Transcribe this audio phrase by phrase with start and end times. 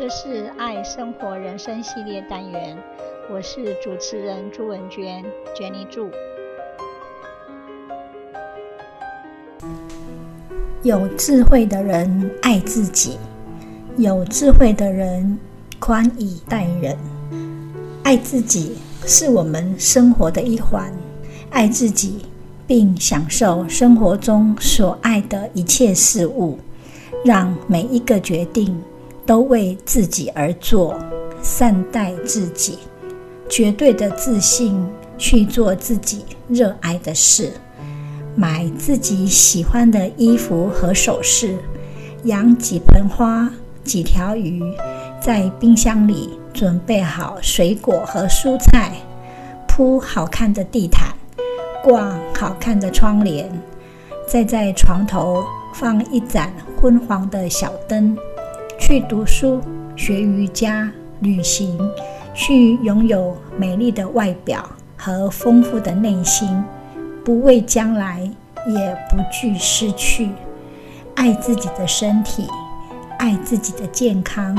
[0.00, 2.74] 这是爱生活人生系列单元，
[3.30, 5.22] 我是主持人朱文娟
[5.54, 6.08] ，Jenny 朱。
[10.82, 13.18] 有智慧的人爱自己，
[13.98, 15.38] 有智慧的人
[15.78, 16.96] 宽以待人。
[18.02, 20.90] 爱自己是我们生活的一环，
[21.50, 22.24] 爱自己
[22.66, 26.58] 并享受生活中所爱的一切事物，
[27.22, 28.82] 让每一个决定
[29.30, 30.98] 都为自己而做，
[31.40, 32.80] 善待自己，
[33.48, 34.84] 绝对的自信
[35.16, 37.52] 去做自己热爱的事。
[38.34, 41.56] 买自己喜欢的衣服和首饰，
[42.24, 43.48] 养几盆花、
[43.84, 44.60] 几条鱼，
[45.22, 48.96] 在冰箱里准备好水果和蔬菜，
[49.68, 51.14] 铺好看的地毯，
[51.84, 53.48] 挂好看的窗帘，
[54.26, 58.18] 再在床头放一盏昏黄的小灯，
[58.90, 59.60] 去读书、
[59.94, 61.78] 学瑜伽、旅行，
[62.34, 66.60] 去拥有美丽的外表和丰富的内心。
[67.24, 68.28] 不畏将来，
[68.66, 70.30] 也不惧失去。
[71.14, 72.48] 爱自己的身体，
[73.20, 74.56] 爱自己的健康，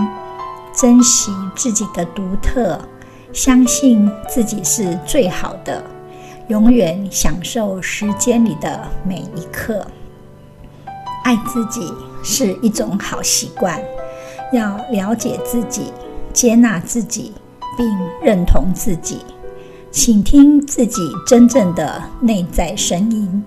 [0.74, 2.80] 珍惜自己的独特，
[3.34, 5.84] 相信自己是最好的，
[6.48, 9.86] 永远享受时间里的每一刻。
[11.26, 11.94] 爱自己
[12.24, 13.78] 是一种好习惯，
[14.52, 15.94] 要了解自己，
[16.34, 17.34] 接纳自己，
[17.78, 17.88] 并
[18.22, 19.20] 认同自己。
[19.92, 23.44] 倾听自己真正的内在声音，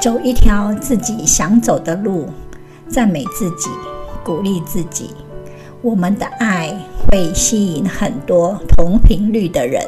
[0.00, 2.28] 走一条自己想走的路，
[2.88, 3.70] 赞美自己，
[4.24, 5.10] 鼓励自己。
[5.82, 6.74] 我们的爱
[7.06, 9.84] 会吸引很多同频率的人，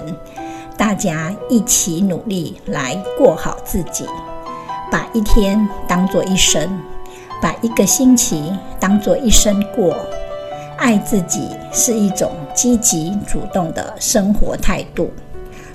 [0.76, 4.04] 大家一起努力来过好自己。
[4.90, 6.80] 把一天当作一生，
[7.42, 9.96] 把一个星期当作一生过。
[10.78, 15.10] 爱自己是一种积极主动的生活态度。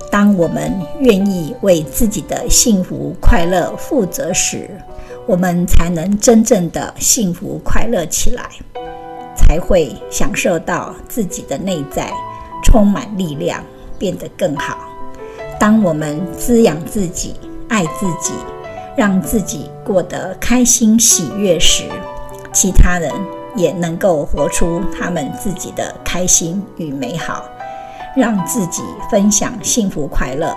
[0.09, 4.69] 当我们愿意为自己的幸福快乐负责时，
[5.25, 8.43] 我们才能真正的幸福快乐起来，
[9.35, 12.11] 才会享受到自己的内在
[12.63, 13.63] 充满力量，
[13.97, 14.77] 变得更好。
[15.59, 17.35] 当我们滋养自己、
[17.69, 18.33] 爱自己，
[18.95, 21.85] 让自己过得开心喜悦时，
[22.51, 23.11] 其他人
[23.55, 27.43] 也能够活出他们自己的开心与美好。
[28.15, 30.55] 让自己分享幸福快乐，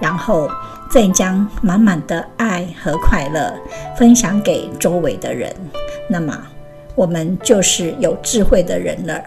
[0.00, 0.48] 然后
[0.90, 3.52] 再将满满的爱和快乐
[3.94, 5.54] 分享给周围的人，
[6.08, 6.34] 那么
[6.94, 9.22] 我们就是有智慧的人了，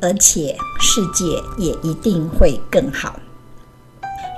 [0.00, 1.24] 而且世界
[1.56, 3.14] 也一定会更好。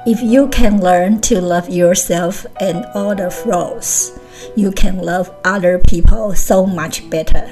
[0.05, 4.10] If you can learn to love yourself and all the flaws,
[4.55, 7.44] you can love other people so much better,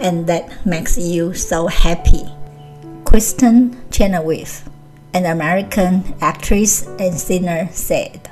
[0.00, 2.24] and that makes you so happy.
[3.04, 4.68] Kristen Chenoweth,
[5.14, 8.30] an American actress and singer, said,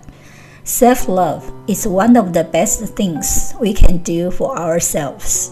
[0.65, 5.51] Self love is one of the best things we can do for ourselves.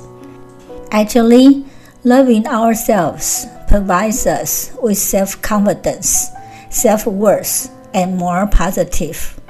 [0.91, 1.65] Actually,
[2.05, 6.29] loving ourselves provides us with self confidence,
[6.71, 9.41] self worth, and more positive.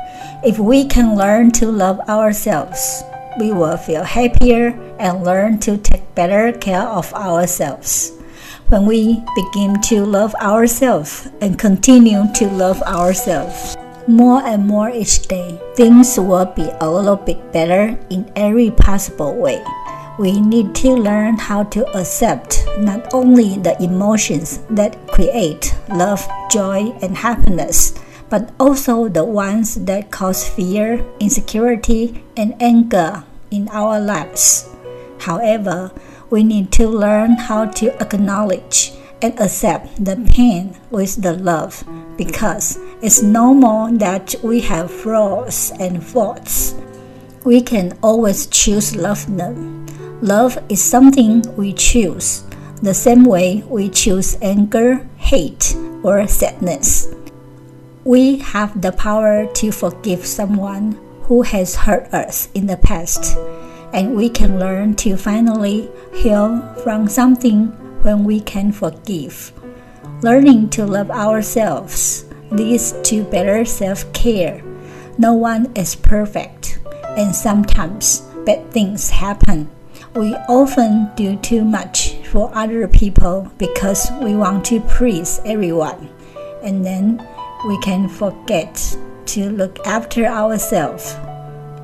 [0.45, 3.03] If we can learn to love ourselves,
[3.39, 8.13] we will feel happier and learn to take better care of ourselves.
[8.69, 13.77] When we begin to love ourselves and continue to love ourselves
[14.09, 19.35] more and more each day, things will be a little bit better in every possible
[19.35, 19.63] way.
[20.19, 26.97] We need to learn how to accept not only the emotions that create love, joy,
[27.03, 27.95] and happiness,
[28.29, 34.69] but also the ones that cause fear, insecurity, and anger in our lives.
[35.21, 35.93] However,
[36.31, 38.93] we need to learn how to acknowledge
[39.23, 41.85] and accept the pain with the love
[42.17, 46.75] because it's normal that we have flaws and faults.
[47.45, 49.87] We can always choose love them.
[50.21, 52.43] Love is something we choose,
[52.83, 57.09] the same way we choose anger, hate, or sadness.
[58.07, 60.93] We have the power to forgive someone
[61.23, 63.37] who has hurt us in the past
[63.93, 67.67] and we can learn to finally heal from something
[68.07, 69.53] when we can forgive.
[70.23, 74.63] Learning to love ourselves leads to better self care.
[75.19, 76.79] No one is perfect,
[77.19, 79.69] and sometimes bad things happen.
[80.15, 86.09] We often do too much for other people because we want to please everyone,
[86.63, 87.27] and then
[87.66, 91.16] we can forget to look after ourselves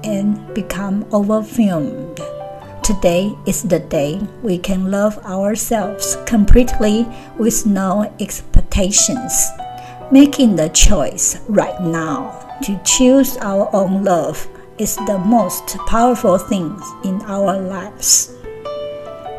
[0.03, 2.19] and become overwhelmed.
[2.83, 7.05] Today is the day we can love ourselves completely
[7.37, 9.47] with no expectations.
[10.11, 12.31] Making the choice right now
[12.63, 14.47] to choose our own love
[14.77, 18.31] is the most powerful thing in our lives.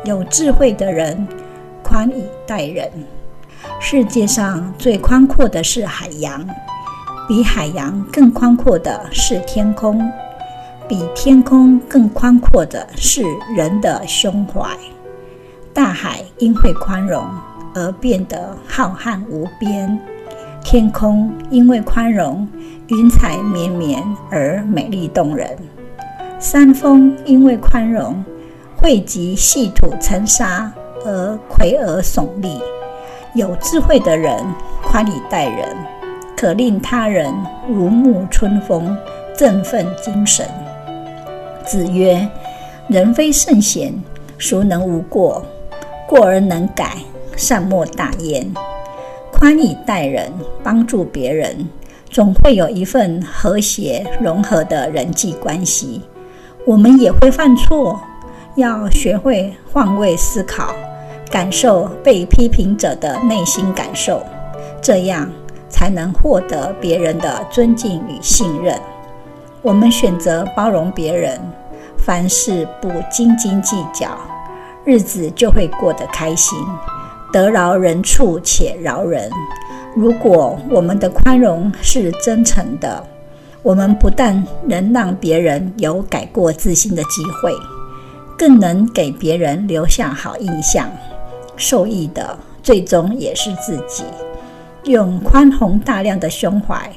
[0.05, 1.27] 有智慧的人
[1.83, 3.12] 宽以待人。
[3.80, 6.44] 世界上最宽阔的是海洋，
[7.28, 10.10] 比海洋更宽阔的是天空。
[10.86, 13.22] 比天空更宽阔的是
[13.56, 14.68] 人的胸怀。
[15.72, 17.26] 大海因为宽容
[17.74, 19.98] 而变得浩瀚无边，
[20.62, 22.46] 天空因为宽容，
[22.88, 25.56] 云彩绵绵而美丽动人。
[26.38, 28.22] 山峰因为宽容，
[28.76, 30.70] 汇集细土成沙
[31.04, 32.60] 而巍峨耸立。
[33.34, 34.40] 有智慧的人
[34.80, 35.76] 宽以待人，
[36.36, 37.34] 可令他人
[37.68, 38.96] 如沐春风，
[39.36, 40.46] 振奋精神。
[41.66, 42.28] 子曰
[42.86, 43.92] ：“人非圣贤，
[44.38, 45.44] 孰能无过？
[46.06, 46.98] 过而能改，
[47.36, 48.46] 善莫大焉。
[49.32, 50.32] 宽以待人，
[50.62, 51.68] 帮助别人，
[52.08, 56.02] 总会有一份和谐融合的人际关系。
[56.64, 58.00] 我们也会犯错，
[58.54, 60.72] 要学会换位思考，
[61.34, 64.22] 感受被批评者的内心感受，
[64.80, 65.28] 这样
[65.68, 68.80] 才能获得别人的尊敬与信任。”
[69.60, 71.36] 我们选择包容别人，
[71.98, 74.16] 凡事不斤斤计较，
[74.84, 76.56] 日子就会过得开心，
[77.32, 79.28] 得饶人处且饶人。
[79.96, 83.04] 如果我们的宽容是真诚的，
[83.64, 87.52] 我们不但能让别人有改过自新的机会，
[88.38, 90.88] 更能给别人留下好印象。
[91.56, 94.04] 受益的最终也是自己。
[94.84, 96.92] 用宽宏大量的胸怀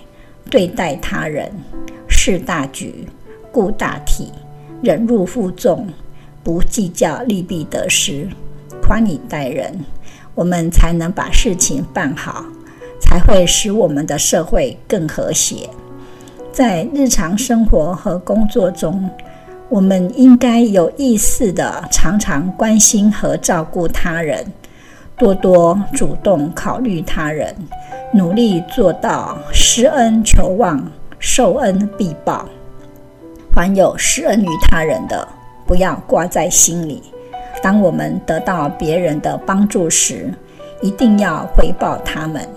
[0.49, 1.51] 对待他人。
[2.09, 3.07] 视大局，
[3.51, 4.31] 顾大体，
[4.81, 5.87] 忍辱负重，
[6.43, 8.27] 不计较利弊得失，
[8.81, 9.79] 宽以待人，
[10.35, 12.45] 我们才能把事情办好，
[12.99, 15.69] 才会使我们的社会更和谐。
[16.51, 19.09] 在日常生活和工作中，
[19.69, 24.45] 我们应该有意识地常常关心和照顾他人，
[25.17, 27.53] 多多主动考虑他人，
[28.13, 30.91] 努力做到施恩求望。
[31.19, 32.47] 受恩必报，
[33.51, 35.27] 凡有施恩于他人的，
[35.65, 37.01] 不要挂在心里。
[37.59, 40.31] 当我们得到别人的帮助时，
[40.79, 42.47] 一定要回报他们，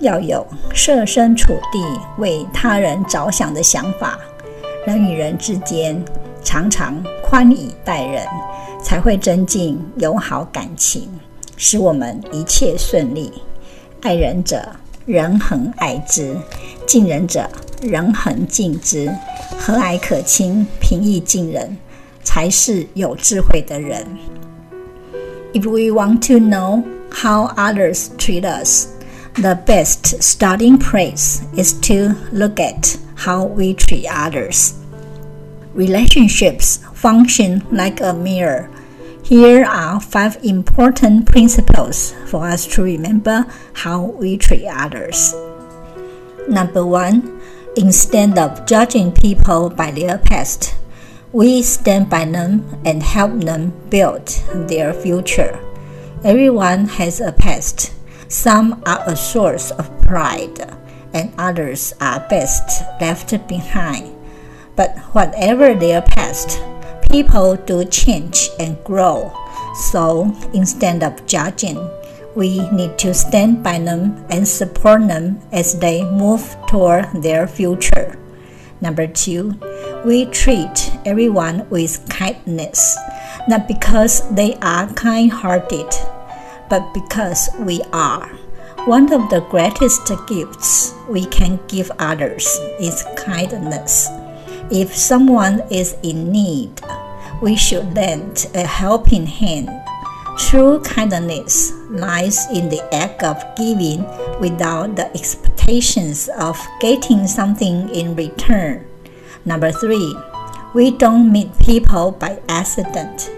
[0.00, 1.84] 要有设身处地
[2.18, 4.18] 为他人着想的想法。
[4.84, 6.04] 人与人之间
[6.44, 8.24] 常常宽以待人，
[8.82, 11.08] 才会增进友好感情，
[11.56, 13.32] 使我们一切顺利。
[14.02, 14.68] 爱人者，
[15.06, 16.36] 人恒爱之；
[16.86, 17.48] 敬人者，
[17.82, 19.10] 人恒敬之，
[19.58, 21.76] 和蔼可亲，平易近人，
[22.22, 24.06] 才是有智慧的人。
[25.54, 28.88] If we want to know how others treat us,
[29.34, 34.72] the best starting place is to look at how we treat others.
[35.74, 38.70] Relationships function like a mirror.
[39.22, 45.34] Here are five important principles for us to remember how we treat others.
[46.48, 47.34] Number one,
[47.76, 50.76] Instead of judging people by their past,
[51.32, 54.28] we stand by them and help them build
[54.68, 55.58] their future.
[56.22, 57.92] Everyone has a past.
[58.28, 60.60] Some are a source of pride,
[61.12, 64.13] and others are best left behind.
[64.76, 66.60] But whatever their past,
[67.10, 69.32] people do change and grow.
[69.90, 71.78] So instead of judging,
[72.34, 78.18] we need to stand by them and support them as they move toward their future.
[78.80, 79.54] Number two,
[80.04, 82.98] we treat everyone with kindness,
[83.48, 85.88] not because they are kind hearted,
[86.68, 88.28] but because we are.
[88.86, 92.46] One of the greatest gifts we can give others
[92.80, 94.08] is kindness.
[94.74, 96.82] If someone is in need,
[97.40, 99.70] we should lend a helping hand
[100.36, 104.02] True kindness lies in the act of giving
[104.40, 108.84] without the expectations of getting something in return.
[109.44, 110.16] Number three,
[110.74, 113.30] we don't meet people by accident.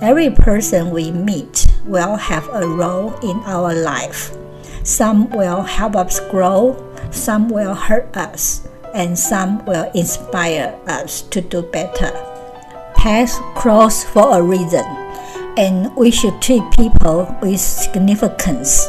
[0.00, 4.32] Every person we meet will have a role in our life.
[4.84, 6.80] Some will help us grow,
[7.10, 12.10] some will hurt us, and some will inspire us to do better.
[12.94, 14.84] Paths cross for a reason
[15.58, 18.88] and we should treat people with significance.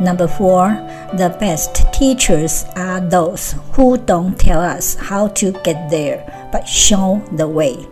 [0.00, 0.68] Number four,
[1.14, 7.20] the best teachers are those who don't tell us how to get there, but show
[7.32, 7.86] the way.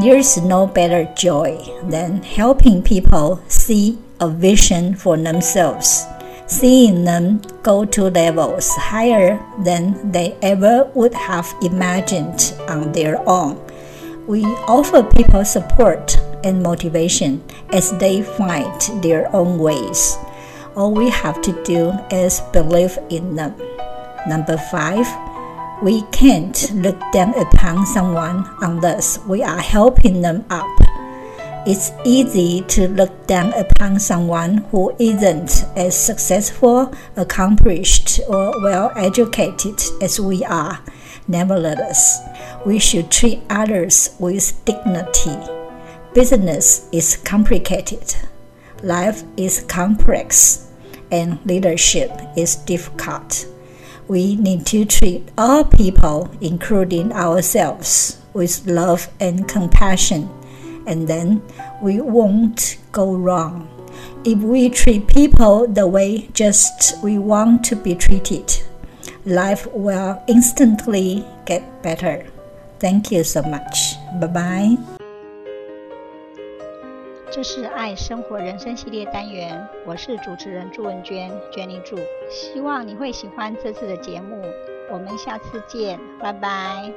[0.00, 6.06] There's no better joy than helping people see a vision for themselves,
[6.46, 13.60] seeing them go to levels higher than they ever would have imagined on their own.
[14.26, 20.16] We offer people support and motivation as they find their own ways.
[20.76, 23.54] All we have to do is believe in them.
[24.26, 25.06] Number five,
[25.82, 30.83] we can't look down upon someone unless we are helping them up.
[31.66, 39.80] It's easy to look down upon someone who isn't as successful, accomplished, or well educated
[40.02, 40.80] as we are.
[41.26, 42.20] Nevertheless,
[42.66, 45.38] we should treat others with dignity.
[46.12, 48.14] Business is complicated,
[48.82, 50.70] life is complex,
[51.10, 53.46] and leadership is difficult.
[54.06, 60.28] We need to treat all people, including ourselves, with love and compassion,
[60.85, 61.41] and then
[61.81, 63.67] we won't go wrong.
[64.23, 68.61] If we treat people the way just we want to be treated,
[69.25, 72.25] life will instantly get better.
[72.79, 73.95] Thank you so much.
[74.19, 74.77] Bye bye.
[77.31, 81.95] 这是爱生活人生系列单元，我是主持人朱文娟，Jenny 朱，
[82.29, 84.41] 希望你会喜欢这次的节目，
[84.91, 86.91] 我们下次见，拜拜。